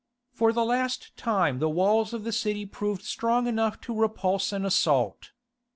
[0.33, 4.65] For the last time the walls of the city proved strong enough to repulse an
[4.65, 5.29] assault.